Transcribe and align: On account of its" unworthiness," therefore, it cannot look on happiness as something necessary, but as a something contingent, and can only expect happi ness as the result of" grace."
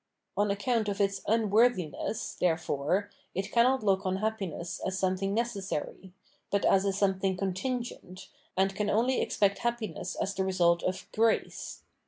On 0.35 0.49
account 0.49 0.89
of 0.89 0.99
its" 0.99 1.21
unworthiness," 1.27 2.35
therefore, 2.39 3.11
it 3.35 3.51
cannot 3.51 3.83
look 3.83 4.03
on 4.03 4.15
happiness 4.15 4.81
as 4.83 4.97
something 4.97 5.31
necessary, 5.35 6.11
but 6.49 6.65
as 6.65 6.85
a 6.85 6.91
something 6.91 7.37
contingent, 7.37 8.27
and 8.57 8.75
can 8.75 8.89
only 8.89 9.21
expect 9.21 9.59
happi 9.59 9.93
ness 9.93 10.15
as 10.15 10.33
the 10.33 10.43
result 10.43 10.81
of" 10.81 11.07
grace." 11.13 11.83